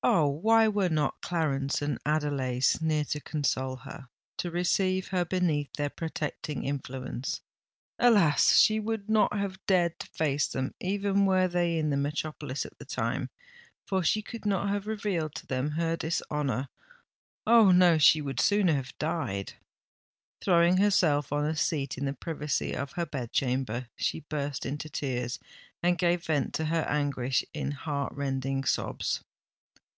[0.00, 0.28] Oh!
[0.28, 6.64] why were not Clarence and Adelais near to console her—to receive her beneath their protecting
[6.64, 7.42] influence?
[7.98, 8.56] Alas!
[8.56, 12.78] she would not have dared to face them, even were they in the metropolis at
[12.78, 13.28] the time;
[13.84, 17.70] for she could not have revealed to them her dishonour—Oh!
[17.72, 19.54] no, she would sooner have died!
[20.40, 24.88] Throwing herself on a seat in the privacy of her bed chamber, she burst into
[24.88, 25.38] tears,
[25.82, 29.22] and gave vent to her anguish in heart rending sobs.